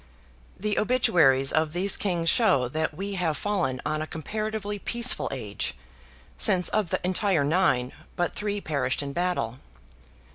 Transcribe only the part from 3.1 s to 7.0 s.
have fallen on a comparatively peaceful age, since of the